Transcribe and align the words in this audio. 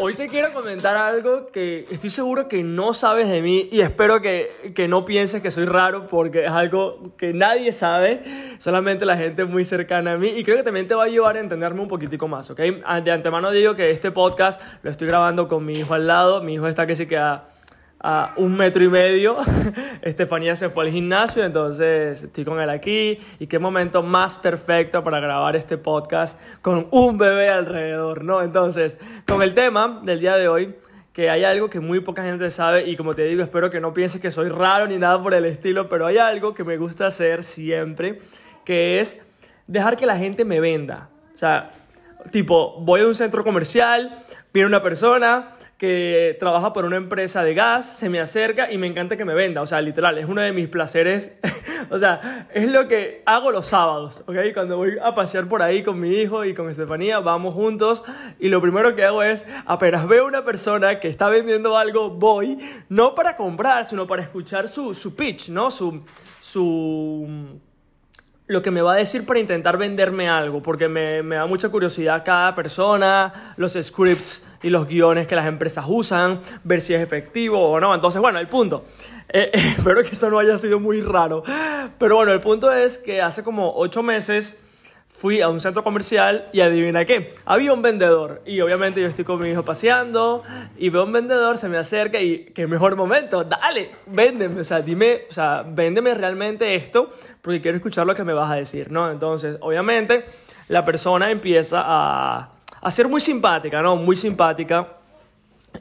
Hoy 0.00 0.14
te 0.14 0.28
quiero 0.28 0.52
comentar 0.52 0.96
algo 0.96 1.48
que 1.48 1.84
estoy 1.90 2.10
seguro 2.10 2.46
que 2.46 2.62
no 2.62 2.94
sabes 2.94 3.28
de 3.28 3.42
mí 3.42 3.68
y 3.72 3.80
espero 3.80 4.22
que, 4.22 4.72
que, 4.72 4.86
no 4.86 5.04
pienses 5.04 5.42
que 5.42 5.50
soy 5.50 5.64
raro 5.64 6.06
porque 6.06 6.44
es 6.44 6.52
algo 6.52 7.16
que 7.16 7.32
nadie 7.32 7.72
sabe, 7.72 8.22
solamente 8.58 9.04
la 9.04 9.16
gente 9.16 9.44
muy 9.44 9.64
cercana 9.64 10.12
a 10.12 10.16
mí 10.16 10.28
y 10.28 10.44
creo 10.44 10.56
que 10.56 10.62
también 10.62 10.86
te 10.86 10.94
va 10.94 11.02
a 11.02 11.06
ayudar 11.06 11.36
a 11.36 11.40
entenderme 11.40 11.80
un 11.80 11.88
poquitico 11.88 12.28
más, 12.28 12.48
¿ok? 12.48 12.60
De 13.02 13.10
antemano 13.10 13.50
digo 13.50 13.74
que 13.74 13.90
este 13.90 14.12
podcast 14.12 14.62
lo 14.84 14.90
estoy 14.92 15.08
grabando 15.08 15.48
con 15.48 15.66
mi 15.66 15.72
hijo 15.72 15.94
al 15.94 16.06
lado, 16.06 16.42
mi 16.42 16.54
hijo 16.54 16.68
está 16.68 16.86
que 16.86 16.94
sí 16.94 17.06
que 17.06 17.18
a 18.00 18.32
un 18.36 18.56
metro 18.56 18.82
y 18.82 18.88
medio. 18.88 19.36
Estefanía 20.02 20.56
se 20.56 20.70
fue 20.70 20.86
al 20.86 20.92
gimnasio, 20.92 21.44
entonces 21.44 22.24
estoy 22.24 22.44
con 22.44 22.60
él 22.60 22.70
aquí. 22.70 23.18
Y 23.38 23.46
qué 23.46 23.58
momento 23.58 24.02
más 24.02 24.38
perfecto 24.38 25.02
para 25.02 25.20
grabar 25.20 25.56
este 25.56 25.78
podcast 25.78 26.40
con 26.62 26.88
un 26.90 27.18
bebé 27.18 27.48
alrededor, 27.48 28.24
¿no? 28.24 28.42
Entonces, 28.42 28.98
con 29.26 29.42
el 29.42 29.54
tema 29.54 30.00
del 30.04 30.20
día 30.20 30.36
de 30.36 30.48
hoy, 30.48 30.76
que 31.12 31.30
hay 31.30 31.42
algo 31.42 31.68
que 31.68 31.80
muy 31.80 31.98
poca 32.00 32.22
gente 32.22 32.48
sabe 32.50 32.88
y 32.88 32.94
como 32.94 33.12
te 33.12 33.24
digo, 33.24 33.42
espero 33.42 33.70
que 33.70 33.80
no 33.80 33.92
pienses 33.92 34.20
que 34.20 34.30
soy 34.30 34.48
raro 34.48 34.86
ni 34.86 34.98
nada 34.98 35.20
por 35.20 35.34
el 35.34 35.44
estilo, 35.46 35.88
pero 35.88 36.06
hay 36.06 36.18
algo 36.18 36.54
que 36.54 36.62
me 36.62 36.76
gusta 36.76 37.08
hacer 37.08 37.42
siempre, 37.42 38.20
que 38.64 39.00
es 39.00 39.20
dejar 39.66 39.96
que 39.96 40.06
la 40.06 40.16
gente 40.16 40.44
me 40.44 40.60
venda. 40.60 41.08
O 41.34 41.36
sea, 41.36 41.72
tipo, 42.30 42.80
voy 42.82 43.00
a 43.00 43.06
un 43.06 43.16
centro 43.16 43.42
comercial, 43.42 44.16
viene 44.52 44.68
una 44.68 44.80
persona, 44.80 45.56
que 45.78 46.36
trabaja 46.40 46.72
por 46.72 46.84
una 46.84 46.96
empresa 46.96 47.44
de 47.44 47.54
gas, 47.54 47.98
se 47.98 48.08
me 48.08 48.18
acerca 48.18 48.70
y 48.70 48.78
me 48.78 48.88
encanta 48.88 49.16
que 49.16 49.24
me 49.24 49.34
venda. 49.34 49.62
O 49.62 49.66
sea, 49.66 49.80
literal, 49.80 50.18
es 50.18 50.26
uno 50.26 50.40
de 50.40 50.52
mis 50.52 50.68
placeres. 50.68 51.32
o 51.90 51.98
sea, 52.00 52.48
es 52.52 52.70
lo 52.72 52.88
que 52.88 53.22
hago 53.24 53.52
los 53.52 53.66
sábados, 53.66 54.24
¿ok? 54.26 54.36
Cuando 54.52 54.76
voy 54.76 54.98
a 55.00 55.14
pasear 55.14 55.46
por 55.48 55.62
ahí 55.62 55.84
con 55.84 56.00
mi 56.00 56.10
hijo 56.10 56.44
y 56.44 56.52
con 56.52 56.68
Estefanía, 56.68 57.20
vamos 57.20 57.54
juntos 57.54 58.02
y 58.40 58.48
lo 58.48 58.60
primero 58.60 58.96
que 58.96 59.04
hago 59.04 59.22
es, 59.22 59.46
apenas 59.66 60.08
veo 60.08 60.26
una 60.26 60.44
persona 60.44 60.98
que 60.98 61.06
está 61.06 61.28
vendiendo 61.28 61.76
algo, 61.76 62.10
voy, 62.10 62.58
no 62.88 63.14
para 63.14 63.36
comprar, 63.36 63.84
sino 63.84 64.08
para 64.08 64.22
escuchar 64.22 64.68
su, 64.68 64.94
su 64.94 65.14
pitch, 65.14 65.50
¿no? 65.50 65.70
Su, 65.70 66.02
su 66.40 67.60
lo 68.48 68.62
que 68.62 68.70
me 68.70 68.80
va 68.80 68.94
a 68.94 68.96
decir 68.96 69.24
para 69.24 69.38
intentar 69.38 69.76
venderme 69.76 70.28
algo, 70.28 70.60
porque 70.62 70.88
me, 70.88 71.22
me, 71.22 71.36
da 71.36 71.46
mucha 71.46 71.68
curiosidad 71.68 72.24
cada 72.24 72.54
persona, 72.54 73.54
los 73.56 73.74
scripts 73.80 74.42
y 74.62 74.70
los 74.70 74.88
guiones 74.88 75.26
que 75.26 75.36
las 75.36 75.46
empresas 75.46 75.84
usan, 75.86 76.40
ver 76.64 76.80
si 76.80 76.94
es 76.94 77.02
efectivo 77.02 77.62
o 77.62 77.78
no. 77.78 77.94
Entonces, 77.94 78.20
bueno, 78.20 78.38
el 78.38 78.48
punto. 78.48 78.84
Eh, 79.28 79.50
espero 79.76 80.02
que 80.02 80.10
eso 80.12 80.30
no 80.30 80.38
haya 80.38 80.56
sido 80.56 80.80
muy 80.80 81.02
raro. 81.02 81.42
Pero 81.98 82.16
bueno, 82.16 82.32
el 82.32 82.40
punto 82.40 82.72
es 82.72 82.96
que 82.96 83.20
hace 83.20 83.44
como 83.44 83.74
ocho 83.76 84.02
meses 84.02 84.56
fui 85.18 85.42
a 85.42 85.48
un 85.48 85.58
centro 85.58 85.82
comercial 85.82 86.48
y 86.52 86.60
adivina 86.60 87.04
qué, 87.04 87.34
había 87.44 87.72
un 87.72 87.82
vendedor 87.82 88.40
y 88.46 88.60
obviamente 88.60 89.00
yo 89.00 89.08
estoy 89.08 89.24
con 89.24 89.40
mi 89.40 89.48
hijo 89.48 89.64
paseando 89.64 90.44
y 90.78 90.90
veo 90.90 91.02
un 91.02 91.12
vendedor, 91.12 91.58
se 91.58 91.68
me 91.68 91.76
acerca 91.76 92.20
y 92.20 92.44
qué 92.54 92.68
mejor 92.68 92.94
momento, 92.94 93.42
dale, 93.42 93.90
véndeme, 94.06 94.60
o 94.60 94.64
sea, 94.64 94.80
dime, 94.80 95.22
o 95.28 95.34
sea, 95.34 95.64
véndeme 95.66 96.14
realmente 96.14 96.76
esto 96.76 97.10
porque 97.42 97.60
quiero 97.60 97.78
escuchar 97.78 98.06
lo 98.06 98.14
que 98.14 98.22
me 98.22 98.32
vas 98.32 98.48
a 98.48 98.54
decir, 98.54 98.92
¿no? 98.92 99.10
Entonces, 99.10 99.56
obviamente, 99.60 100.24
la 100.68 100.84
persona 100.84 101.32
empieza 101.32 101.82
a, 101.84 102.50
a 102.80 102.90
ser 102.92 103.08
muy 103.08 103.20
simpática, 103.20 103.82
¿no? 103.82 103.96
Muy 103.96 104.14
simpática 104.14 104.98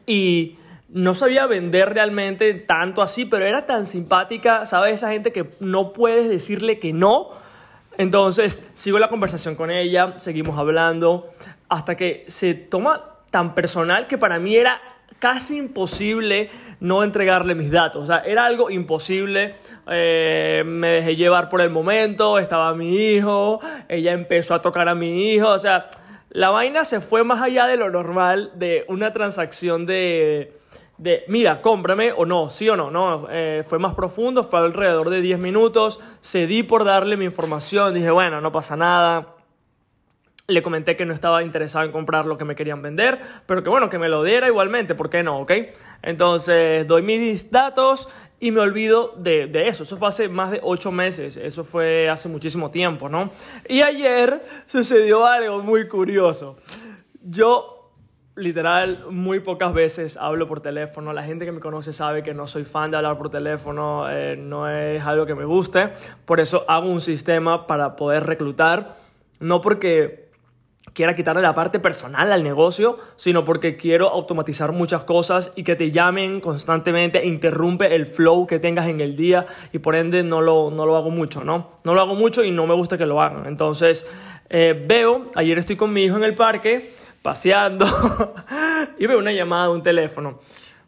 y 0.07 0.57
no 0.89 1.13
sabía 1.13 1.45
vender 1.45 1.93
realmente 1.93 2.55
tanto 2.55 3.03
así, 3.03 3.25
pero 3.25 3.45
era 3.45 3.67
tan 3.67 3.85
simpática, 3.85 4.65
¿sabes? 4.65 4.95
Esa 4.95 5.11
gente 5.11 5.31
que 5.31 5.47
no 5.59 5.93
puedes 5.93 6.27
decirle 6.27 6.79
que 6.79 6.91
no 6.91 7.45
entonces, 7.97 8.67
sigo 8.73 8.99
la 8.99 9.09
conversación 9.09 9.55
con 9.55 9.71
ella, 9.71 10.15
seguimos 10.17 10.57
hablando, 10.57 11.29
hasta 11.69 11.95
que 11.95 12.25
se 12.27 12.53
toma 12.53 13.03
tan 13.31 13.55
personal 13.55 14.07
que 14.07 14.17
para 14.17 14.39
mí 14.39 14.55
era 14.55 14.81
casi 15.19 15.57
imposible 15.57 16.49
no 16.79 17.03
entregarle 17.03 17.55
mis 17.55 17.71
datos. 17.71 18.03
O 18.03 18.07
sea, 18.07 18.19
era 18.19 18.45
algo 18.45 18.69
imposible. 18.69 19.55
Eh, 19.87 20.63
me 20.65 20.89
dejé 20.89 21.15
llevar 21.15 21.49
por 21.49 21.61
el 21.61 21.69
momento, 21.69 22.37
estaba 22.39 22.73
mi 22.75 22.95
hijo, 22.95 23.59
ella 23.87 24.13
empezó 24.13 24.53
a 24.53 24.61
tocar 24.61 24.87
a 24.87 24.95
mi 24.95 25.31
hijo. 25.31 25.49
O 25.49 25.59
sea, 25.59 25.89
la 26.29 26.49
vaina 26.49 26.85
se 26.85 27.01
fue 27.01 27.23
más 27.23 27.41
allá 27.41 27.65
de 27.67 27.77
lo 27.77 27.89
normal 27.89 28.51
de 28.55 28.85
una 28.87 29.11
transacción 29.11 29.85
de 29.85 30.53
de, 30.97 31.23
mira, 31.27 31.61
cómprame 31.61 32.11
o 32.11 32.25
no, 32.25 32.49
sí 32.49 32.67
o 32.69 32.75
no, 32.75 32.89
no, 32.89 33.27
eh, 33.29 33.63
fue 33.67 33.79
más 33.79 33.93
profundo, 33.93 34.43
fue 34.43 34.59
alrededor 34.59 35.09
de 35.09 35.21
10 35.21 35.39
minutos, 35.39 35.99
cedí 36.21 36.63
por 36.63 36.83
darle 36.83 37.17
mi 37.17 37.25
información, 37.25 37.93
dije, 37.93 38.09
bueno, 38.09 38.41
no 38.41 38.51
pasa 38.51 38.75
nada, 38.75 39.35
le 40.47 40.63
comenté 40.63 40.95
que 40.95 41.05
no 41.05 41.13
estaba 41.13 41.43
interesado 41.43 41.85
en 41.85 41.91
comprar 41.91 42.25
lo 42.25 42.37
que 42.37 42.45
me 42.45 42.55
querían 42.55 42.81
vender, 42.81 43.19
pero 43.45 43.63
que 43.63 43.69
bueno, 43.69 43.89
que 43.89 43.99
me 43.99 44.09
lo 44.09 44.23
diera 44.23 44.47
igualmente, 44.47 44.95
¿por 44.95 45.09
qué 45.09 45.21
no? 45.21 45.41
¿Ok? 45.41 45.51
Entonces 46.01 46.87
doy 46.87 47.01
mis 47.01 47.51
datos 47.51 48.09
y 48.39 48.51
me 48.51 48.61
olvido 48.61 49.13
de, 49.17 49.47
de, 49.47 49.67
eso. 49.67 49.83
Eso 49.83 49.97
fue 49.97 50.07
hace 50.07 50.29
más 50.29 50.51
de 50.51 50.61
8 50.63 50.91
meses, 50.91 51.37
eso 51.37 51.63
fue 51.63 52.09
hace 52.09 52.29
muchísimo 52.29 52.71
tiempo, 52.71 53.09
¿no? 53.09 53.29
Y 53.67 53.81
ayer 53.81 54.41
sucedió 54.67 55.25
algo 55.25 55.61
muy 55.61 55.87
curioso. 55.87 56.57
Yo 57.21 57.76
literal, 58.37 59.05
muy 59.09 59.39
pocas 59.39 59.73
veces 59.73 60.15
hablo 60.17 60.47
por 60.47 60.61
teléfono. 60.61 61.11
La 61.11 61.23
gente 61.23 61.45
que 61.45 61.51
me 61.51 61.59
conoce 61.59 61.91
sabe 61.91 62.23
que 62.23 62.33
no 62.33 62.47
soy 62.47 62.63
fan 62.63 62.91
de 62.91 62.97
hablar 62.97 63.17
por 63.17 63.29
teléfono, 63.29 64.09
eh, 64.09 64.37
no 64.37 64.69
es 64.69 65.03
algo 65.03 65.25
que 65.25 65.35
me 65.35 65.45
guste. 65.45 65.89
Por 66.25 66.39
eso 66.39 66.63
hago 66.67 66.89
un 66.89 67.01
sistema 67.01 67.67
para 67.67 67.95
poder 67.95 68.23
reclutar, 68.23 68.95
no 69.39 69.59
porque 69.59 70.27
quiera 70.93 71.15
quitarle 71.15 71.41
la 71.41 71.53
parte 71.53 71.79
personal 71.79 72.31
al 72.31 72.43
negocio, 72.43 72.97
sino 73.15 73.43
porque 73.43 73.75
quiero 73.75 74.09
automatizar 74.09 74.71
muchas 74.71 75.03
cosas 75.03 75.51
y 75.55 75.63
que 75.63 75.75
te 75.75 75.91
llamen 75.91 76.39
constantemente, 76.39 77.25
interrumpe 77.25 77.93
el 77.95 78.05
flow 78.05 78.47
que 78.47 78.59
tengas 78.59 78.87
en 78.87 79.01
el 79.01 79.15
día 79.15 79.45
y 79.71 79.79
por 79.79 79.95
ende 79.95 80.23
no 80.23 80.41
lo, 80.41 80.71
no 80.71 80.85
lo 80.85 80.95
hago 80.95 81.11
mucho, 81.11 81.43
¿no? 81.43 81.71
No 81.83 81.93
lo 81.93 82.01
hago 82.01 82.15
mucho 82.15 82.43
y 82.43 82.51
no 82.51 82.65
me 82.67 82.73
gusta 82.73 82.97
que 82.97 83.05
lo 83.05 83.21
hagan. 83.21 83.45
Entonces, 83.45 84.07
eh, 84.49 84.81
veo, 84.87 85.25
ayer 85.35 85.57
estoy 85.57 85.75
con 85.75 85.91
mi 85.91 86.05
hijo 86.05 86.15
en 86.15 86.23
el 86.23 86.33
parque, 86.33 86.89
paseando 87.27 87.85
y 88.97 89.05
veo 89.05 89.19
una 89.19 89.33
llamada 89.33 89.63
de 89.63 89.73
un 89.73 89.83
teléfono. 89.83 90.39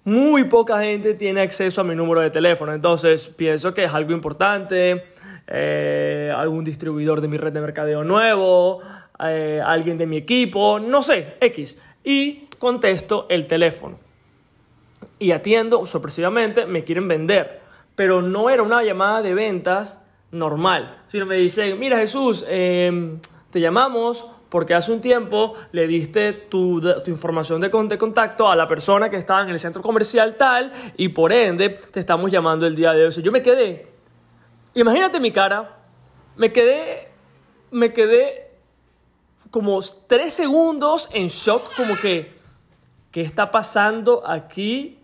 Muy 0.05 0.45
poca 0.45 0.79
gente 0.79 1.13
tiene 1.15 1.41
acceso 1.41 1.81
a 1.81 1.83
mi 1.83 1.95
número 1.95 2.21
de 2.21 2.29
teléfono, 2.29 2.73
entonces 2.73 3.27
pienso 3.27 3.73
que 3.73 3.83
es 3.83 3.93
algo 3.93 4.13
importante, 4.13 5.03
eh, 5.47 6.33
algún 6.33 6.63
distribuidor 6.63 7.19
de 7.19 7.27
mi 7.27 7.35
red 7.35 7.51
de 7.51 7.59
mercadeo 7.59 8.05
nuevo, 8.05 8.79
eh, 9.21 9.61
alguien 9.61 9.97
de 9.97 10.07
mi 10.07 10.15
equipo, 10.15 10.79
no 10.79 11.03
sé, 11.03 11.35
X. 11.41 11.75
Y 12.05 12.47
contesto 12.57 13.25
el 13.29 13.45
teléfono. 13.45 13.99
Y 15.19 15.31
atiendo, 15.31 15.85
sorpresivamente, 15.85 16.65
me 16.65 16.85
quieren 16.85 17.09
vender. 17.09 17.59
Pero 17.97 18.21
no 18.21 18.49
era 18.49 18.63
una 18.63 18.81
llamada 18.81 19.21
de 19.21 19.33
ventas 19.33 20.01
normal, 20.31 21.01
sino 21.07 21.25
me 21.25 21.35
dicen, 21.35 21.77
mira 21.77 21.97
Jesús, 21.97 22.45
em, 22.47 23.19
te 23.51 23.59
llamamos 23.59 24.38
porque 24.49 24.73
hace 24.73 24.91
un 24.91 24.99
tiempo 24.99 25.55
le 25.71 25.87
diste 25.87 26.33
tu, 26.33 26.81
información 27.07 27.61
de, 27.61 27.69
de, 27.69 27.97
contacto 27.97 28.49
a 28.49 28.55
la 28.55 28.67
persona 28.67 29.09
que 29.09 29.15
estaba 29.15 29.43
en 29.43 29.49
el 29.49 29.59
centro 29.59 29.81
comercial 29.81 30.35
tal 30.35 30.73
y 30.97 31.09
por 31.09 31.31
ende 31.31 31.69
te 31.69 31.99
estamos 31.99 32.31
llamando 32.31 32.65
el 32.65 32.75
día 32.75 32.91
de 32.91 33.05
hoy. 33.05 33.11
yo 33.21 33.31
me 33.31 33.41
quedé, 33.41 33.87
imagínate 34.73 35.19
mi 35.19 35.31
cara, 35.31 35.77
me 36.35 36.51
quedé, 36.51 37.09
me 37.71 37.93
quedé 37.93 38.49
como 39.51 39.79
tres 40.07 40.33
segundos 40.33 41.09
en 41.11 41.27
shock, 41.27 41.75
como 41.75 41.95
que, 41.95 42.33
¿qué 43.11 43.21
está 43.21 43.51
pasando 43.51 44.23
aquí? 44.25 44.99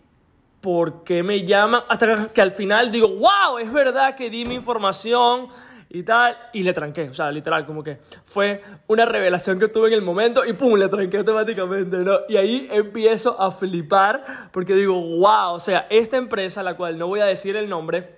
¿Por 0.60 1.04
qué 1.04 1.22
me 1.22 1.44
llaman? 1.44 1.82
Hasta 1.88 2.32
que 2.32 2.40
al 2.40 2.50
final 2.50 2.90
digo, 2.90 3.08
wow, 3.08 3.58
es 3.58 3.72
verdad 3.72 4.16
que 4.16 4.30
di 4.30 4.44
mi 4.44 4.54
información 4.54 5.48
y 5.96 6.02
tal, 6.02 6.36
y 6.52 6.62
le 6.62 6.74
tranqué, 6.74 7.08
o 7.08 7.14
sea, 7.14 7.32
literal, 7.32 7.64
como 7.64 7.82
que 7.82 7.96
fue 8.24 8.62
una 8.86 9.06
revelación 9.06 9.58
que 9.58 9.68
tuve 9.68 9.88
en 9.88 9.94
el 9.94 10.02
momento 10.02 10.44
y 10.44 10.52
pum, 10.52 10.78
le 10.78 10.88
tranqué 10.88 11.16
automáticamente, 11.16 11.96
¿no? 11.98 12.18
Y 12.28 12.36
ahí 12.36 12.68
empiezo 12.70 13.40
a 13.40 13.50
flipar 13.50 14.50
porque 14.52 14.74
digo, 14.74 14.92
wow, 14.92 15.54
o 15.54 15.60
sea, 15.60 15.86
esta 15.88 16.18
empresa, 16.18 16.62
la 16.62 16.76
cual 16.76 16.98
no 16.98 17.06
voy 17.06 17.20
a 17.20 17.24
decir 17.24 17.56
el 17.56 17.66
nombre, 17.66 18.16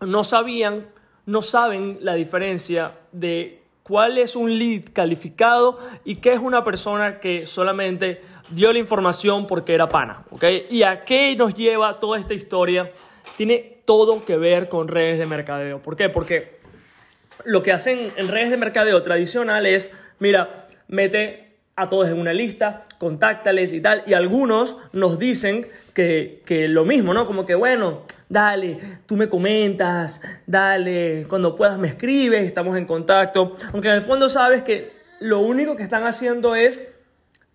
no 0.00 0.22
sabían, 0.22 0.86
no 1.26 1.42
saben 1.42 1.98
la 2.02 2.14
diferencia 2.14 2.92
de 3.10 3.62
cuál 3.82 4.18
es 4.18 4.36
un 4.36 4.56
lead 4.56 4.92
calificado 4.92 5.76
y 6.04 6.16
qué 6.16 6.34
es 6.34 6.38
una 6.38 6.62
persona 6.62 7.18
que 7.18 7.46
solamente 7.46 8.22
dio 8.50 8.72
la 8.72 8.78
información 8.78 9.48
porque 9.48 9.74
era 9.74 9.88
pana, 9.88 10.22
¿ok? 10.30 10.44
¿Y 10.70 10.84
a 10.84 11.04
qué 11.04 11.34
nos 11.34 11.52
lleva 11.52 11.98
toda 11.98 12.16
esta 12.20 12.32
historia? 12.32 12.92
Tiene 13.36 13.80
todo 13.84 14.24
que 14.24 14.36
ver 14.36 14.68
con 14.68 14.86
redes 14.86 15.18
de 15.18 15.26
mercadeo. 15.26 15.82
¿Por 15.82 15.96
qué? 15.96 16.08
Porque 16.08 16.59
lo 17.44 17.62
que 17.62 17.72
hacen 17.72 18.12
en 18.16 18.28
redes 18.28 18.50
de 18.50 18.56
mercadeo 18.56 19.02
tradicional 19.02 19.66
es, 19.66 19.90
mira, 20.18 20.66
mete 20.88 21.58
a 21.76 21.88
todos 21.88 22.08
en 22.08 22.18
una 22.18 22.32
lista, 22.32 22.84
contáctales 22.98 23.72
y 23.72 23.80
tal, 23.80 24.02
y 24.06 24.12
algunos 24.12 24.76
nos 24.92 25.18
dicen 25.18 25.66
que, 25.94 26.42
que 26.44 26.68
lo 26.68 26.84
mismo, 26.84 27.14
¿no? 27.14 27.26
Como 27.26 27.46
que, 27.46 27.54
bueno, 27.54 28.02
dale, 28.28 28.78
tú 29.06 29.16
me 29.16 29.28
comentas, 29.28 30.20
dale, 30.46 31.24
cuando 31.28 31.56
puedas 31.56 31.78
me 31.78 31.88
escribes, 31.88 32.46
estamos 32.46 32.76
en 32.76 32.84
contacto, 32.84 33.52
aunque 33.72 33.88
en 33.88 33.94
el 33.94 34.02
fondo 34.02 34.28
sabes 34.28 34.62
que 34.62 34.92
lo 35.20 35.40
único 35.40 35.76
que 35.76 35.82
están 35.82 36.04
haciendo 36.04 36.54
es 36.54 36.80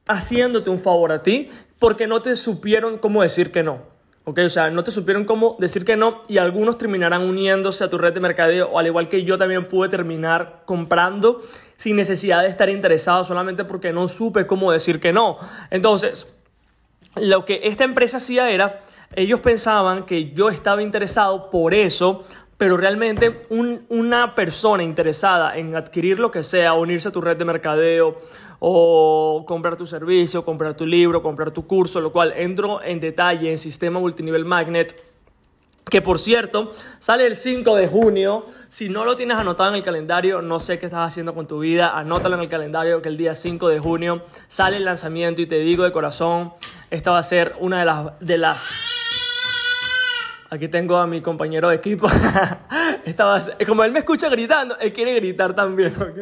haciéndote 0.08 0.70
un 0.70 0.80
favor 0.80 1.12
a 1.12 1.24
ti 1.24 1.50
porque 1.80 2.08
no 2.08 2.22
te 2.22 2.36
supieron 2.36 2.98
cómo 2.98 3.22
decir 3.22 3.52
que 3.52 3.64
no. 3.64 3.95
¿Ok? 4.26 4.40
O 4.46 4.50
sea, 4.50 4.70
no 4.70 4.84
te 4.84 4.92
supieron 4.92 5.24
cómo 5.24 5.56
decir 5.60 5.86
que 5.86 5.96
no 5.96 6.24
y 6.28 6.38
algunos 6.38 6.78
terminarán 6.78 7.22
uniéndose 7.22 7.84
a 7.84 7.90
tu 7.90 7.98
red 7.98 8.14
de 8.14 8.20
mercadeo, 8.20 8.78
al 8.78 8.88
igual 8.88 9.08
que 9.08 9.24
yo 9.24 9.38
también 9.38 9.66
pude 9.66 9.88
terminar 9.90 10.64
comprando 10.66 11.42
sin 11.78 11.96
necesidad 11.96 12.42
de 12.42 12.48
estar 12.48 12.70
interesado 12.70 13.24
solamente 13.24 13.64
porque 13.64 13.94
no 13.94 14.08
supe 14.08 14.48
cómo 14.48 14.72
decir 14.72 15.00
que 15.00 15.14
no. 15.14 15.38
Entonces, 15.70 16.28
lo 17.16 17.46
que 17.46 17.62
esta 17.64 17.84
empresa 17.84 18.18
hacía 18.18 18.50
era, 18.50 18.82
ellos 19.16 19.40
pensaban 19.40 20.06
que 20.06 20.32
yo 20.32 20.50
estaba 20.50 20.82
interesado 20.82 21.50
por 21.50 21.74
eso, 21.74 22.24
pero 22.58 22.78
realmente 22.78 23.36
una 23.50 24.34
persona 24.36 24.84
interesada 24.84 25.58
en 25.58 25.76
adquirir 25.76 26.20
lo 26.20 26.32
que 26.32 26.44
sea, 26.44 26.74
unirse 26.74 27.10
a 27.10 27.12
tu 27.12 27.22
red 27.22 27.38
de 27.38 27.46
mercadeo 27.46 28.18
o 28.60 29.44
comprar 29.46 29.76
tu 29.76 29.86
servicio, 29.86 30.46
comprar 30.46 30.76
tu 30.76 30.86
libro, 30.86 31.22
comprar 31.22 31.52
tu 31.52 31.68
curso, 31.68 32.00
lo 32.00 32.12
cual 32.12 32.34
entro 32.36 32.82
en 32.82 33.00
detalle 33.00 33.52
en 33.52 33.58
Sistema 33.58 34.00
Multinivel 34.00 34.46
Magnet, 34.46 34.96
que 35.90 36.02
por 36.02 36.18
cierto 36.18 36.72
sale 37.00 37.28
el 37.28 37.36
5 37.36 37.76
de 37.76 37.88
junio. 37.88 38.46
Si 38.70 38.90
no 38.90 39.06
lo 39.06 39.16
tienes 39.16 39.38
anotado 39.38 39.70
en 39.70 39.76
el 39.76 39.84
calendario, 39.84 40.42
no 40.42 40.60
sé 40.60 40.80
qué 40.80 40.86
estás 40.88 41.08
haciendo 41.08 41.36
con 41.36 41.48
tu 41.48 41.60
vida, 41.60 41.98
anótalo 41.98 42.36
en 42.36 42.42
el 42.42 42.50
calendario 42.50 43.02
que 43.02 43.10
el 43.10 43.18
día 43.18 43.36
5 43.36 43.68
de 43.68 43.80
junio 43.80 44.24
sale 44.48 44.78
el 44.78 44.86
lanzamiento 44.86 45.42
y 45.42 45.46
te 45.46 45.60
digo 45.60 45.84
de 45.84 45.92
corazón, 45.92 46.54
esta 46.90 47.12
va 47.12 47.20
a 47.20 47.24
ser 47.24 47.56
una. 47.60 48.16
De 48.20 48.38
las 48.38 49.05
Aquí 50.56 50.70
tengo 50.70 50.96
a 50.96 51.06
mi 51.06 51.20
compañero 51.20 51.68
de 51.68 51.76
equipo. 51.76 52.08
Esta 53.06 53.42
como 53.68 53.84
él 53.84 53.92
me 53.92 54.00
escucha 54.00 54.30
gritando, 54.30 54.78
él 54.80 54.94
quiere 54.94 55.14
gritar 55.16 55.54
también, 55.54 55.94
¿ok? 56.02 56.18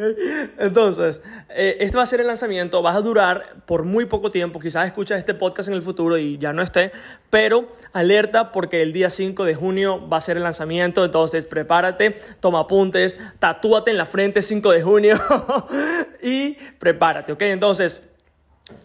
Entonces, 0.58 1.22
eh, 1.50 1.76
este 1.78 1.96
va 1.96 2.02
a 2.02 2.06
ser 2.06 2.20
el 2.20 2.26
lanzamiento, 2.26 2.82
va 2.82 2.94
a 2.94 3.00
durar 3.00 3.62
por 3.64 3.84
muy 3.84 4.06
poco 4.06 4.32
tiempo, 4.32 4.58
quizás 4.58 4.86
escuchas 4.86 5.20
este 5.20 5.34
podcast 5.34 5.68
en 5.68 5.76
el 5.76 5.82
futuro 5.82 6.18
y 6.18 6.36
ya 6.36 6.52
no 6.52 6.62
esté, 6.62 6.90
pero 7.30 7.68
alerta 7.92 8.50
porque 8.50 8.82
el 8.82 8.92
día 8.92 9.08
5 9.08 9.44
de 9.44 9.54
junio 9.54 10.08
va 10.08 10.16
a 10.16 10.20
ser 10.20 10.36
el 10.36 10.42
lanzamiento, 10.42 11.04
entonces 11.04 11.46
prepárate, 11.46 12.18
toma 12.40 12.60
apuntes, 12.60 13.20
tatúate 13.38 13.92
en 13.92 13.98
la 13.98 14.06
frente 14.06 14.42
5 14.42 14.72
de 14.72 14.82
junio 14.82 15.14
y 16.22 16.54
prepárate, 16.80 17.30
¿ok? 17.30 17.42
Entonces, 17.42 18.02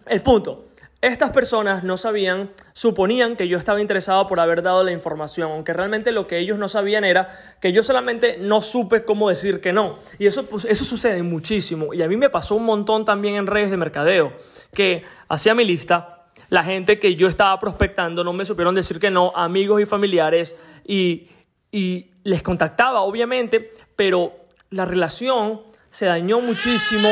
el 0.06 0.22
punto. 0.22 0.69
Estas 1.02 1.30
personas 1.30 1.86
no 1.86 1.96
sabían, 1.96 2.52
suponían 2.74 3.38
que 3.38 3.48
yo 3.48 3.58
estaba 3.58 3.80
interesado 3.80 4.28
por 4.28 4.42
haber 4.42 4.62
dado 4.62 4.84
la 4.84 4.92
información, 4.92 5.50
aunque 5.52 5.72
realmente 5.72 6.12
lo 6.12 6.28
que 6.28 6.40
ellos 6.40 6.58
no 6.58 6.68
sabían 6.68 7.06
era 7.06 7.56
que 7.62 7.72
yo 7.72 7.84
solamente 7.84 8.38
no 8.38 8.62
supe 8.62 9.06
cómo 9.06 9.30
decir 9.30 9.62
que 9.62 9.72
no. 9.72 9.98
Y 10.18 10.28
eso, 10.28 10.46
pues, 10.48 10.66
eso 10.66 10.84
sucede 10.84 11.24
muchísimo. 11.24 11.94
Y 11.94 12.02
a 12.02 12.08
mí 12.10 12.18
me 12.18 12.30
pasó 12.30 12.56
un 12.56 12.66
montón 12.66 13.06
también 13.06 13.36
en 13.36 13.48
redes 13.48 13.72
de 13.72 13.78
mercadeo, 13.78 14.34
que 14.74 15.04
hacía 15.30 15.56
mi 15.56 15.64
lista, 15.64 16.26
la 16.50 16.64
gente 16.64 17.00
que 17.00 17.16
yo 17.16 17.28
estaba 17.28 17.58
prospectando 17.60 18.26
no 18.26 18.34
me 18.34 18.44
supieron 18.44 18.76
decir 18.76 19.00
que 19.00 19.10
no, 19.10 19.32
amigos 19.36 19.82
y 19.82 19.86
familiares, 19.86 20.54
y, 20.86 21.30
y 21.72 22.12
les 22.24 22.44
contactaba, 22.44 23.02
obviamente, 23.04 23.74
pero 23.96 24.34
la 24.70 24.84
relación 24.84 25.62
se 25.92 26.08
dañó 26.08 26.42
muchísimo 26.42 27.08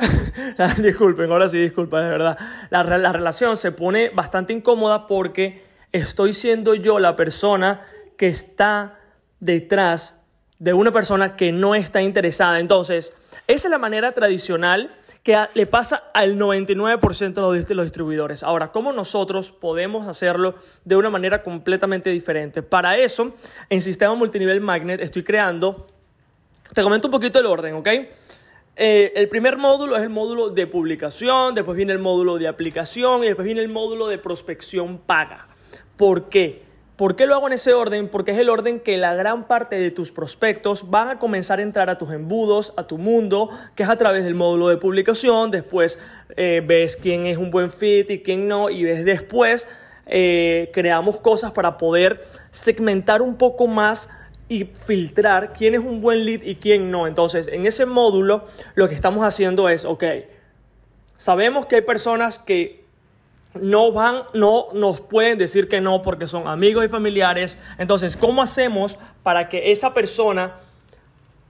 disculpen, 0.78 1.30
ahora 1.30 1.48
sí, 1.48 1.58
disculpen, 1.58 2.00
de 2.00 2.08
verdad. 2.08 2.38
La, 2.70 2.82
la 2.82 3.12
relación 3.12 3.56
se 3.56 3.72
pone 3.72 4.10
bastante 4.10 4.52
incómoda 4.52 5.06
porque 5.06 5.64
estoy 5.92 6.32
siendo 6.32 6.74
yo 6.74 6.98
la 6.98 7.16
persona 7.16 7.82
que 8.16 8.28
está 8.28 8.98
detrás 9.40 10.16
de 10.58 10.72
una 10.72 10.92
persona 10.92 11.36
que 11.36 11.52
no 11.52 11.74
está 11.74 12.02
interesada. 12.02 12.60
Entonces, 12.60 13.14
esa 13.46 13.68
es 13.68 13.70
la 13.70 13.78
manera 13.78 14.12
tradicional 14.12 14.94
que 15.22 15.36
le 15.54 15.66
pasa 15.66 16.04
al 16.14 16.38
99% 16.38 17.34
de 17.66 17.74
los 17.74 17.84
distribuidores. 17.84 18.42
Ahora, 18.42 18.72
¿cómo 18.72 18.92
nosotros 18.92 19.52
podemos 19.52 20.08
hacerlo 20.08 20.54
de 20.84 20.96
una 20.96 21.10
manera 21.10 21.42
completamente 21.42 22.10
diferente? 22.10 22.62
Para 22.62 22.96
eso, 22.96 23.34
en 23.68 23.80
Sistema 23.80 24.14
Multinivel 24.14 24.60
Magnet 24.60 25.00
estoy 25.00 25.22
creando, 25.22 25.86
te 26.72 26.82
comento 26.82 27.08
un 27.08 27.12
poquito 27.12 27.38
el 27.38 27.46
orden, 27.46 27.74
¿ok? 27.74 27.88
Eh, 28.80 29.12
el 29.16 29.28
primer 29.28 29.56
módulo 29.56 29.96
es 29.96 30.04
el 30.04 30.08
módulo 30.08 30.50
de 30.50 30.68
publicación, 30.68 31.56
después 31.56 31.76
viene 31.76 31.90
el 31.90 31.98
módulo 31.98 32.38
de 32.38 32.46
aplicación 32.46 33.24
y 33.24 33.26
después 33.26 33.44
viene 33.44 33.60
el 33.60 33.68
módulo 33.68 34.06
de 34.06 34.18
prospección 34.18 34.98
paga. 34.98 35.48
¿Por 35.96 36.28
qué? 36.28 36.62
¿Por 36.94 37.16
qué 37.16 37.26
lo 37.26 37.34
hago 37.34 37.48
en 37.48 37.54
ese 37.54 37.74
orden? 37.74 38.06
Porque 38.06 38.30
es 38.30 38.38
el 38.38 38.48
orden 38.48 38.78
que 38.78 38.96
la 38.96 39.16
gran 39.16 39.48
parte 39.48 39.80
de 39.80 39.90
tus 39.90 40.12
prospectos 40.12 40.88
van 40.90 41.08
a 41.08 41.18
comenzar 41.18 41.58
a 41.58 41.62
entrar 41.62 41.90
a 41.90 41.98
tus 41.98 42.12
embudos, 42.12 42.72
a 42.76 42.86
tu 42.86 42.98
mundo, 42.98 43.48
que 43.74 43.82
es 43.82 43.88
a 43.88 43.96
través 43.96 44.24
del 44.24 44.36
módulo 44.36 44.68
de 44.68 44.76
publicación. 44.76 45.50
Después 45.50 45.98
eh, 46.36 46.62
ves 46.64 46.96
quién 46.96 47.26
es 47.26 47.36
un 47.36 47.50
buen 47.50 47.72
fit 47.72 48.08
y 48.10 48.22
quién 48.22 48.46
no, 48.46 48.70
y 48.70 48.84
ves 48.84 49.04
después 49.04 49.66
eh, 50.06 50.70
creamos 50.72 51.16
cosas 51.16 51.50
para 51.50 51.78
poder 51.78 52.24
segmentar 52.52 53.22
un 53.22 53.34
poco 53.34 53.66
más 53.66 54.08
y 54.48 54.64
filtrar 54.64 55.52
quién 55.52 55.74
es 55.74 55.80
un 55.80 56.00
buen 56.00 56.24
lead 56.24 56.42
y 56.42 56.56
quién 56.56 56.90
no. 56.90 57.06
Entonces, 57.06 57.48
en 57.48 57.66
ese 57.66 57.86
módulo 57.86 58.46
lo 58.74 58.88
que 58.88 58.94
estamos 58.94 59.24
haciendo 59.24 59.68
es, 59.68 59.84
ok, 59.84 60.04
sabemos 61.16 61.66
que 61.66 61.76
hay 61.76 61.82
personas 61.82 62.38
que 62.38 62.84
no 63.54 63.92
van, 63.92 64.22
no 64.34 64.68
nos 64.72 65.00
pueden 65.00 65.38
decir 65.38 65.68
que 65.68 65.80
no 65.80 66.02
porque 66.02 66.26
son 66.26 66.46
amigos 66.48 66.84
y 66.84 66.88
familiares. 66.88 67.58
Entonces, 67.78 68.16
¿cómo 68.16 68.42
hacemos 68.42 68.98
para 69.22 69.48
que 69.48 69.72
esa 69.72 69.94
persona 69.94 70.54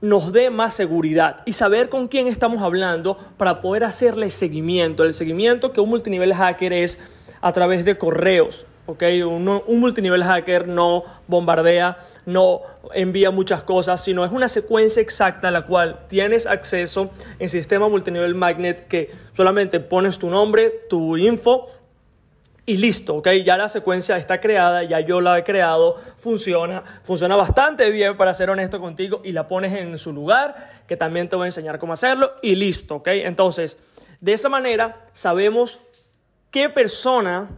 nos 0.01 0.31
dé 0.31 0.49
más 0.49 0.73
seguridad 0.73 1.43
y 1.45 1.53
saber 1.53 1.89
con 1.89 2.07
quién 2.07 2.27
estamos 2.27 2.61
hablando 2.61 3.17
para 3.37 3.61
poder 3.61 3.83
hacerle 3.83 4.29
seguimiento? 4.29 5.03
El 5.03 5.13
seguimiento 5.13 5.71
que 5.71 5.81
un 5.81 5.89
multinivel 5.89 6.33
hacker 6.33 6.73
es 6.73 6.99
a 7.41 7.51
través 7.53 7.85
de 7.85 7.97
correos. 7.97 8.65
Un, 8.89 9.79
multinivel 9.79 10.23
hacker 10.23 10.67
no 10.67 11.03
bombardea, 11.27 11.99
no 12.25 12.61
envía 12.93 13.29
muchas 13.29 13.61
cosas, 13.61 14.03
sino 14.03 14.25
es 14.25 14.31
una 14.31 14.47
secuencia 14.47 15.01
exacta 15.01 15.49
a 15.49 15.51
la 15.51 15.65
cual 15.65 16.07
tienes 16.07 16.47
acceso 16.47 17.11
en 17.37 17.49
sistema 17.49 17.87
multinivel 17.87 18.33
magnet 18.33 18.87
que 18.87 19.11
solamente 19.33 19.79
pones 19.79 20.17
tu 20.17 20.29
nombre, 20.29 20.85
tu 20.89 21.17
info 21.17 21.67
y 22.65 22.77
listo, 22.77 23.15
¿ok? 23.15 23.29
Ya 23.45 23.57
la 23.57 23.69
secuencia 23.69 24.17
está 24.17 24.39
creada, 24.39 24.83
ya 24.83 24.99
yo 24.99 25.21
la 25.21 25.37
he 25.37 25.43
creado, 25.43 25.95
funciona, 26.17 26.83
funciona 27.03 27.35
bastante 27.35 27.89
bien 27.89 28.15
para 28.17 28.33
ser 28.33 28.49
honesto 28.49 28.79
contigo 28.79 29.21
y 29.23 29.31
la 29.31 29.47
pones 29.47 29.73
en 29.73 29.97
su 29.97 30.13
lugar, 30.13 30.83
que 30.87 30.97
también 30.97 31.29
te 31.29 31.35
voy 31.35 31.45
a 31.45 31.47
enseñar 31.47 31.79
cómo 31.79 31.93
hacerlo 31.93 32.33
y 32.41 32.55
listo, 32.55 32.97
¿ok? 32.97 33.07
Entonces, 33.07 33.79
de 34.21 34.33
esa 34.33 34.49
manera 34.49 35.05
sabemos 35.13 35.79
qué 36.51 36.69
persona 36.69 37.49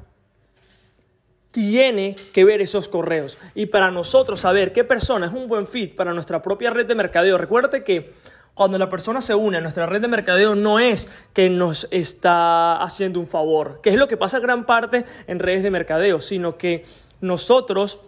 tiene 1.51 2.15
que 2.34 2.46
ver 2.46 2.62
esos 2.62 2.88
correos. 2.88 3.38
Y 3.55 3.67
para 3.67 3.91
nosotros 3.91 4.39
saber 4.39 4.74
qué 4.74 4.84
persona 4.84 5.27
es 5.27 5.34
un 5.34 5.48
buen 5.48 5.67
fit 5.67 5.96
para 5.96 6.13
nuestra 6.13 6.41
propia 6.41 6.72
red 6.72 6.86
de 6.86 6.96
mercadeo, 6.96 7.38
recuerde 7.38 7.84
que 7.84 8.12
cuando 8.53 8.77
la 8.77 8.89
persona 8.89 9.22
se 9.22 9.34
une 9.34 9.58
a 9.58 9.62
nuestra 9.62 9.86
red 9.86 10.01
de 10.01 10.08
mercadeo 10.08 10.55
no 10.55 10.79
es 10.79 11.10
que 11.34 11.50
nos 11.50 11.88
está 11.91 12.81
haciendo 12.81 13.20
un 13.20 13.27
favor, 13.27 13.79
que 13.81 13.89
es 13.89 13.96
lo 13.96 14.08
que 14.08 14.17
pasa 14.17 14.39
gran 14.39 14.65
parte 14.65 15.05
en 15.27 15.39
redes 15.39 15.63
de 15.63 15.72
mercadeo, 15.72 16.20
sino 16.20 16.58
que 16.58 16.86
nosotros 17.22 18.00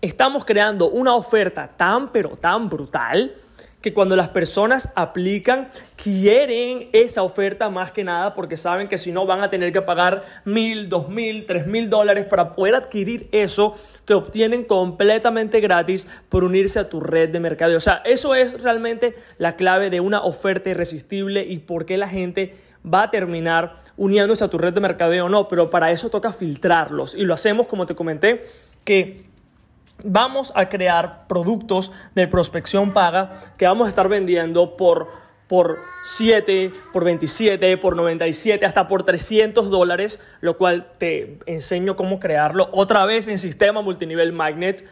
estamos 0.00 0.44
creando 0.44 0.88
una 0.88 1.14
oferta 1.14 1.70
tan 1.76 2.08
pero 2.12 2.30
tan 2.30 2.68
brutal 2.68 3.34
que 3.80 3.94
cuando 3.94 4.16
las 4.16 4.28
personas 4.28 4.92
aplican 4.96 5.68
quieren 5.96 6.88
esa 6.92 7.22
oferta 7.22 7.70
más 7.70 7.92
que 7.92 8.02
nada 8.02 8.34
porque 8.34 8.56
saben 8.56 8.88
que 8.88 8.98
si 8.98 9.12
no 9.12 9.24
van 9.24 9.40
a 9.42 9.50
tener 9.50 9.72
que 9.72 9.82
pagar 9.82 10.24
mil, 10.44 10.88
dos 10.88 11.08
mil, 11.08 11.46
tres 11.46 11.66
mil 11.66 11.88
dólares 11.88 12.26
para 12.26 12.54
poder 12.54 12.74
adquirir 12.74 13.28
eso 13.30 13.74
que 14.04 14.14
obtienen 14.14 14.64
completamente 14.64 15.60
gratis 15.60 16.08
por 16.28 16.42
unirse 16.42 16.80
a 16.80 16.88
tu 16.88 17.00
red 17.00 17.28
de 17.28 17.40
mercado. 17.40 17.76
O 17.76 17.80
sea, 17.80 18.02
eso 18.04 18.34
es 18.34 18.60
realmente 18.60 19.14
la 19.38 19.54
clave 19.54 19.90
de 19.90 20.00
una 20.00 20.22
oferta 20.22 20.70
irresistible 20.70 21.44
y 21.44 21.58
por 21.58 21.86
qué 21.86 21.96
la 21.98 22.08
gente 22.08 22.56
va 22.84 23.04
a 23.04 23.10
terminar 23.10 23.76
uniéndose 23.96 24.44
a 24.44 24.48
tu 24.48 24.58
red 24.58 24.72
de 24.72 24.80
mercadeo 24.80 25.26
o 25.26 25.28
no, 25.28 25.46
pero 25.46 25.70
para 25.70 25.90
eso 25.90 26.10
toca 26.10 26.32
filtrarlos 26.32 27.14
y 27.14 27.24
lo 27.24 27.34
hacemos 27.34 27.66
como 27.66 27.86
te 27.86 27.94
comenté 27.94 28.42
que 28.84 29.28
vamos 30.02 30.52
a 30.54 30.68
crear 30.68 31.26
productos 31.26 31.92
de 32.14 32.28
prospección 32.28 32.92
paga 32.92 33.40
que 33.56 33.66
vamos 33.66 33.86
a 33.86 33.88
estar 33.88 34.08
vendiendo 34.08 34.76
por, 34.76 35.08
por 35.46 35.78
7, 36.04 36.72
por 36.92 37.04
27, 37.04 37.76
por 37.78 37.96
97, 37.96 38.64
hasta 38.64 38.86
por 38.86 39.02
300 39.02 39.70
dólares, 39.70 40.20
lo 40.40 40.56
cual 40.56 40.92
te 40.98 41.38
enseño 41.46 41.96
cómo 41.96 42.20
crearlo 42.20 42.68
otra 42.72 43.04
vez 43.06 43.28
en 43.28 43.38
sistema 43.38 43.82
multinivel 43.82 44.32
magnet 44.32 44.84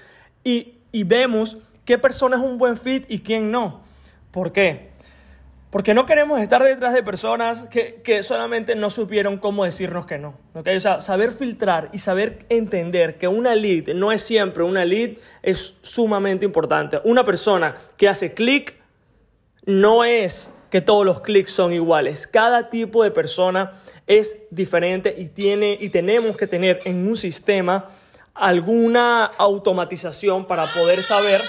y, 0.44 0.74
y 0.92 1.04
vemos 1.04 1.58
qué 1.84 1.98
persona 1.98 2.36
es 2.36 2.42
un 2.42 2.58
buen 2.58 2.76
fit 2.76 3.04
y 3.08 3.20
quién 3.20 3.50
no. 3.50 3.80
¿Por 4.30 4.52
qué? 4.52 4.95
Porque 5.76 5.92
no 5.92 6.06
queremos 6.06 6.40
estar 6.40 6.62
detrás 6.62 6.94
de 6.94 7.02
personas 7.02 7.64
que, 7.64 8.00
que, 8.02 8.22
solamente 8.22 8.74
no 8.74 8.88
supieron 8.88 9.36
cómo 9.36 9.66
decirnos 9.66 10.06
que 10.06 10.16
no. 10.16 10.32
¿okay? 10.54 10.74
O 10.78 10.80
sea, 10.80 11.02
saber 11.02 11.34
filtrar 11.34 11.90
y 11.92 11.98
saber 11.98 12.46
entender 12.48 13.18
que 13.18 13.28
una 13.28 13.54
lead 13.54 13.88
no 13.94 14.10
es 14.10 14.22
siempre 14.22 14.62
una 14.62 14.86
lead 14.86 15.18
es 15.42 15.76
sumamente 15.82 16.46
importante. 16.46 16.98
Una 17.04 17.26
persona 17.26 17.76
que 17.98 18.08
hace 18.08 18.32
clic 18.32 18.76
no 19.66 20.02
es 20.02 20.48
que 20.70 20.80
todos 20.80 21.04
los 21.04 21.20
clics 21.20 21.52
son 21.52 21.74
iguales. 21.74 22.26
Cada 22.26 22.70
tipo 22.70 23.04
de 23.04 23.10
persona 23.10 23.72
es 24.06 24.38
diferente 24.50 25.14
y, 25.18 25.28
tiene, 25.28 25.76
y 25.78 25.90
tenemos 25.90 26.38
que 26.38 26.46
tener 26.46 26.80
en 26.86 27.06
un 27.06 27.18
sistema 27.18 27.88
alguna 28.32 29.26
automatización 29.26 30.46
para 30.46 30.64
poder 30.64 31.02
saber. 31.02 31.42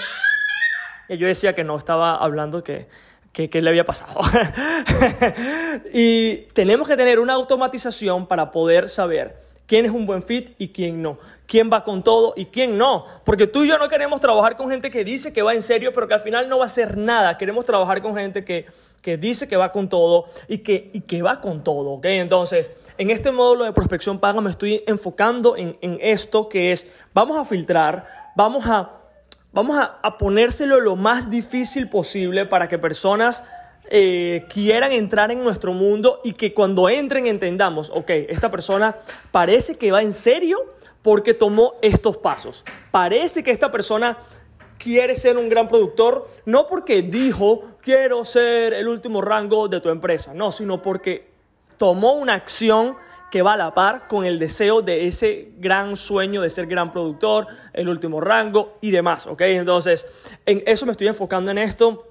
Yo 1.08 1.26
decía 1.26 1.54
que 1.54 1.64
no 1.64 1.78
estaba 1.78 2.14
hablando 2.14 2.62
que 2.62 2.88
¿Qué, 3.32 3.48
le 3.62 3.70
había 3.70 3.84
pasado? 3.84 4.18
y 5.92 6.36
tenemos 6.54 6.88
que 6.88 6.96
tener 6.96 7.20
una 7.20 7.34
automatización 7.34 8.26
para 8.26 8.50
poder 8.50 8.88
saber 8.88 9.36
quién 9.66 9.84
es 9.84 9.92
un 9.92 10.06
buen 10.06 10.22
fit 10.22 10.54
y 10.58 10.68
quién 10.68 11.02
no. 11.02 11.18
Quién 11.46 11.70
va 11.72 11.84
con 11.84 12.02
todo 12.02 12.34
y 12.36 12.46
quién 12.46 12.76
no. 12.76 13.04
Porque 13.24 13.46
tú 13.46 13.62
y 13.62 13.68
yo 13.68 13.78
no 13.78 13.88
queremos 13.88 14.20
trabajar 14.20 14.56
con 14.56 14.68
gente 14.68 14.90
que 14.90 15.04
dice 15.04 15.32
que 15.32 15.42
va 15.42 15.54
en 15.54 15.62
serio, 15.62 15.92
pero 15.94 16.08
que 16.08 16.14
al 16.14 16.20
final 16.20 16.48
no 16.48 16.58
va 16.58 16.64
a 16.64 16.66
hacer 16.66 16.96
nada. 16.96 17.38
Queremos 17.38 17.64
trabajar 17.64 18.02
con 18.02 18.14
gente 18.16 18.44
que, 18.44 18.66
que 19.02 19.16
dice 19.16 19.46
que 19.46 19.56
va 19.56 19.72
con 19.72 19.88
todo 19.88 20.26
y 20.48 20.58
que, 20.58 20.90
y 20.92 21.02
que 21.02 21.22
va 21.22 21.40
con 21.40 21.62
todo. 21.62 21.90
¿ok? 21.92 22.06
Entonces, 22.06 22.72
en 22.98 23.10
este 23.10 23.30
módulo 23.30 23.64
de 23.64 23.72
prospección 23.72 24.18
paga 24.18 24.40
me 24.40 24.50
estoy 24.50 24.82
enfocando 24.86 25.56
en, 25.56 25.78
en 25.80 25.98
esto 26.00 26.48
que 26.48 26.72
es, 26.72 26.86
vamos 27.14 27.36
a 27.38 27.44
filtrar, 27.44 28.32
vamos 28.34 28.66
a 28.66 28.97
vamos 29.58 29.76
a, 29.80 30.18
ponérselo 30.18 30.78
lo 30.78 30.94
más 30.94 31.30
difícil 31.30 31.88
posible 31.88 32.46
para 32.46 32.68
que 32.68 32.78
personas 32.78 33.42
eh, 33.90 34.46
quieran 34.48 34.92
entrar 34.92 35.32
en 35.32 35.42
nuestro 35.42 35.72
mundo 35.72 36.20
y 36.22 36.34
que 36.34 36.54
cuando 36.54 36.88
entren 36.88 37.26
entendamos, 37.26 37.90
ok, 37.92 38.08
esta 38.28 38.52
persona 38.52 38.94
parece 39.32 39.76
que 39.76 39.90
va 39.90 40.00
en 40.00 40.12
serio 40.12 40.58
porque 41.02 41.34
tomó 41.34 41.74
estos 41.82 42.18
pasos. 42.18 42.64
Parece 42.92 43.42
que 43.42 43.50
esta 43.50 43.68
persona 43.72 44.16
quiere 44.78 45.16
ser 45.16 45.36
un 45.36 45.48
gran 45.48 45.66
productor, 45.66 46.28
no 46.44 46.68
porque 46.68 47.02
dijo 47.02 47.62
quiero 47.82 48.24
ser 48.24 48.72
el 48.74 48.86
último 48.86 49.22
rango 49.22 49.66
de 49.66 49.80
tu 49.80 49.88
empresa, 49.88 50.34
no, 50.34 50.52
sino 50.52 50.80
porque 50.80 51.32
tomó 51.78 52.12
una 52.12 52.34
acción 52.34 52.94
que 53.30 53.42
va 53.42 53.54
a 53.54 53.56
la 53.56 53.74
par 53.74 54.08
con 54.08 54.24
el 54.24 54.38
deseo 54.38 54.80
de 54.82 55.06
ese 55.06 55.52
gran 55.58 55.96
sueño 55.96 56.40
de 56.40 56.50
ser 56.50 56.66
gran 56.66 56.90
productor, 56.90 57.46
el 57.72 57.88
último 57.88 58.20
rango 58.20 58.78
y 58.80 58.90
demás, 58.90 59.26
¿ok? 59.26 59.42
Entonces, 59.42 60.06
en 60.46 60.62
eso 60.66 60.86
me 60.86 60.92
estoy 60.92 61.08
enfocando 61.08 61.50
en 61.50 61.58
esto, 61.58 62.06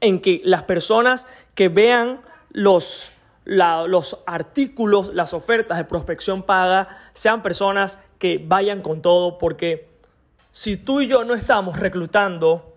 en 0.00 0.20
que 0.20 0.40
las 0.44 0.64
personas 0.64 1.26
que 1.54 1.68
vean 1.68 2.20
los, 2.50 3.12
los 3.44 4.18
artículos, 4.26 5.14
las 5.14 5.32
ofertas 5.32 5.78
de 5.78 5.84
prospección 5.84 6.42
paga, 6.42 6.88
sean 7.12 7.42
personas 7.42 7.98
que 8.18 8.42
vayan 8.44 8.82
con 8.82 9.00
todo, 9.00 9.38
porque 9.38 9.88
si 10.50 10.76
tú 10.76 11.00
y 11.00 11.06
yo 11.06 11.24
no 11.24 11.34
estamos 11.34 11.78
reclutando 11.78 12.74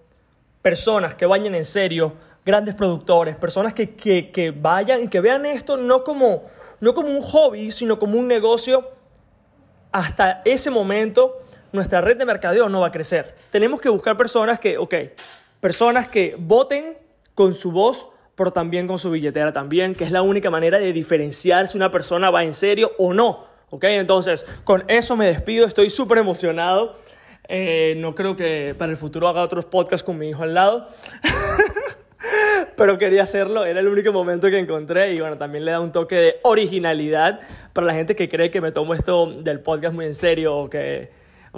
personas 0.61 1.15
que 1.15 1.25
vayan 1.25 1.55
en 1.55 1.65
serio, 1.65 2.13
grandes 2.45 2.75
productores, 2.75 3.35
personas 3.35 3.73
que, 3.73 3.95
que 3.95 4.53
vayan 4.55 5.03
y 5.03 5.07
que 5.07 5.19
vean 5.19 5.47
esto 5.47 5.77
no 5.77 6.03
como 6.03 6.43
no 6.79 6.93
como 6.93 7.09
un 7.09 7.21
hobby, 7.21 7.71
sino 7.71 7.99
como 7.99 8.17
un 8.17 8.27
negocio, 8.27 8.89
hasta 9.91 10.41
ese 10.45 10.69
momento 10.69 11.37
nuestra 11.71 12.01
red 12.01 12.17
de 12.17 12.25
mercadeo 12.25 12.69
no 12.69 12.81
va 12.81 12.87
a 12.87 12.91
crecer. 12.91 13.35
Tenemos 13.51 13.79
que 13.79 13.89
buscar 13.89 14.17
personas 14.17 14.59
que, 14.59 14.77
ok, 14.77 14.93
personas 15.59 16.07
que 16.09 16.35
voten 16.37 16.97
con 17.33 17.53
su 17.53 17.71
voz, 17.71 18.07
pero 18.35 18.51
también 18.51 18.87
con 18.87 18.99
su 18.99 19.11
billetera 19.11 19.53
también, 19.53 19.95
que 19.95 20.03
es 20.03 20.11
la 20.11 20.21
única 20.21 20.49
manera 20.49 20.79
de 20.79 20.91
diferenciar 20.93 21.67
si 21.67 21.77
una 21.77 21.91
persona 21.91 22.29
va 22.29 22.43
en 22.43 22.53
serio 22.53 22.91
o 22.97 23.13
no. 23.13 23.45
¿Ok? 23.69 23.83
Entonces, 23.85 24.45
con 24.63 24.83
eso 24.87 25.15
me 25.15 25.27
despido, 25.27 25.65
estoy 25.65 25.89
súper 25.89 26.17
emocionado. 26.19 26.95
Eh, 27.47 27.95
no 27.97 28.15
creo 28.15 28.35
que 28.35 28.75
para 28.77 28.91
el 28.91 28.97
futuro 28.97 29.27
haga 29.27 29.41
otros 29.41 29.65
podcasts 29.65 30.03
con 30.03 30.17
mi 30.17 30.29
hijo 30.29 30.43
al 30.43 30.53
lado. 30.53 30.87
pero 32.75 32.97
quería 32.97 33.23
hacerlo, 33.23 33.65
era 33.65 33.79
el 33.79 33.87
único 33.87 34.11
momento 34.11 34.49
que 34.49 34.59
encontré 34.59 35.13
y 35.13 35.19
bueno, 35.19 35.37
también 35.37 35.65
le 35.65 35.71
da 35.71 35.79
un 35.79 35.91
toque 35.91 36.15
de 36.15 36.35
originalidad 36.43 37.39
para 37.73 37.87
la 37.87 37.93
gente 37.93 38.15
que 38.15 38.29
cree 38.29 38.51
que 38.51 38.61
me 38.61 38.71
tomo 38.71 38.93
esto 38.93 39.27
del 39.27 39.59
podcast 39.61 39.93
muy 39.93 40.05
en 40.05 40.13
serio 40.13 40.57
o 40.57 40.69
que, 40.69 41.09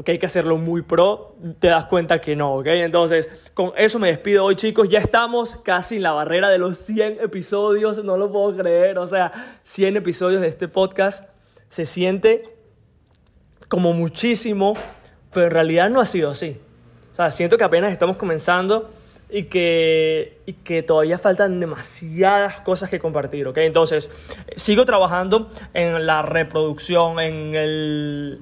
hay 0.05 0.19
que 0.19 0.25
hacerlo 0.25 0.57
muy 0.57 0.83
pro, 0.83 1.35
te 1.59 1.67
das 1.67 1.85
cuenta 1.85 2.21
que 2.21 2.35
no, 2.35 2.55
¿ok? 2.55 2.67
Entonces, 2.67 3.29
con 3.53 3.71
eso 3.75 3.97
me 3.97 4.09
despido 4.09 4.45
hoy 4.45 4.55
chicos, 4.55 4.89
ya 4.89 4.99
estamos 4.99 5.55
casi 5.55 5.95
en 5.95 6.03
la 6.03 6.11
barrera 6.11 6.49
de 6.49 6.59
los 6.59 6.77
100 6.77 7.19
episodios, 7.21 8.03
no 8.03 8.15
lo 8.17 8.31
puedo 8.31 8.55
creer, 8.55 8.99
o 8.99 9.07
sea, 9.07 9.31
100 9.63 9.97
episodios 9.97 10.41
de 10.41 10.47
este 10.47 10.67
podcast 10.67 11.27
se 11.67 11.85
siente 11.85 12.55
como 13.67 13.93
muchísimo, 13.93 14.75
pero 15.33 15.47
en 15.47 15.51
realidad 15.51 15.89
no 15.89 15.99
ha 15.99 16.05
sido 16.05 16.29
así. 16.29 16.61
O 17.13 17.15
sea, 17.15 17.31
siento 17.31 17.57
que 17.57 17.63
apenas 17.63 17.91
estamos 17.91 18.17
comenzando 18.17 18.91
y 19.29 19.43
que, 19.43 20.41
y 20.45 20.53
que 20.53 20.83
todavía 20.83 21.19
faltan 21.19 21.59
demasiadas 21.59 22.61
cosas 22.61 22.89
que 22.89 22.99
compartir, 22.99 23.47
¿ok? 23.47 23.57
Entonces, 23.59 24.09
sigo 24.55 24.85
trabajando 24.85 25.49
en 25.73 26.05
la 26.05 26.21
reproducción, 26.21 27.19
en 27.19 27.55
el... 27.55 28.41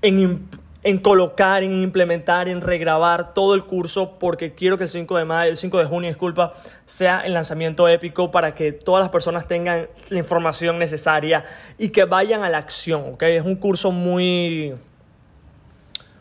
En, 0.00 0.48
en 0.84 0.98
colocar, 0.98 1.64
en 1.64 1.72
implementar, 1.72 2.48
en 2.48 2.60
regrabar 2.60 3.34
todo 3.34 3.54
el 3.54 3.64
curso 3.64 4.16
porque 4.18 4.54
quiero 4.54 4.78
que 4.78 4.84
el 4.84 4.88
5 4.88 5.18
de 5.18 5.24
mayo, 5.24 5.50
el 5.50 5.56
5 5.56 5.78
de 5.78 5.84
junio, 5.86 6.08
disculpa, 6.08 6.54
sea 6.86 7.20
el 7.20 7.34
lanzamiento 7.34 7.88
épico 7.88 8.30
para 8.30 8.54
que 8.54 8.70
todas 8.70 9.02
las 9.02 9.10
personas 9.10 9.48
tengan 9.48 9.88
la 10.08 10.18
información 10.18 10.78
necesaria 10.78 11.44
y 11.78 11.88
que 11.88 12.04
vayan 12.04 12.44
a 12.44 12.48
la 12.48 12.58
acción, 12.58 13.14
¿ok? 13.14 13.22
Es 13.24 13.44
un 13.44 13.56
curso 13.56 13.90
muy 13.90 14.74